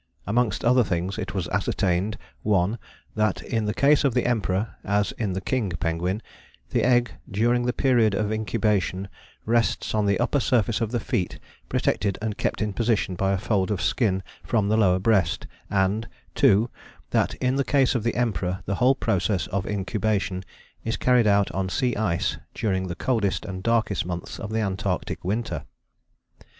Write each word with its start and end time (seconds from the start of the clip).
Amongst 0.25 0.65
other 0.65 0.83
things 0.83 1.19
it 1.19 1.35
was 1.35 1.47
ascertained 1.49 2.17
(1) 2.41 2.79
that 3.13 3.43
in 3.43 3.65
the 3.65 3.73
case 3.75 4.03
of 4.03 4.15
the 4.15 4.25
Emperor, 4.25 4.75
as 4.83 5.11
in 5.11 5.33
the 5.33 5.41
King 5.41 5.69
Penguin, 5.79 6.23
the 6.71 6.83
egg 6.83 7.11
during 7.29 7.67
the 7.67 7.71
period 7.71 8.15
of 8.15 8.31
incubation 8.33 9.09
rests 9.45 9.93
on 9.93 10.07
the 10.07 10.19
upper 10.19 10.39
surface 10.39 10.81
of 10.81 10.89
the 10.89 10.99
feet 10.99 11.37
protected 11.69 12.17
and 12.19 12.35
kept 12.35 12.63
in 12.63 12.73
position 12.73 13.13
by 13.13 13.31
a 13.31 13.37
fold 13.37 13.69
of 13.69 13.79
skin 13.79 14.23
from 14.41 14.69
the 14.69 14.75
lower 14.75 14.97
breast; 14.97 15.45
and 15.69 16.07
(2) 16.33 16.67
that 17.11 17.35
in 17.35 17.57
the 17.57 17.63
case 17.63 17.93
of 17.93 18.01
the 18.01 18.15
Emperor 18.15 18.63
the 18.65 18.73
whole 18.81 18.95
process 18.95 19.45
of 19.49 19.67
incubation 19.67 20.43
is 20.83 20.97
carried 20.97 21.27
out 21.27 21.51
on 21.51 21.69
sea 21.69 21.95
ice 21.95 22.39
during 22.55 22.87
the 22.87 22.95
coldest 22.95 23.45
and 23.45 23.61
darkest 23.61 24.03
months 24.03 24.39
of 24.39 24.49
the 24.51 24.61
antarctic 24.61 25.23
winter. 25.23 25.63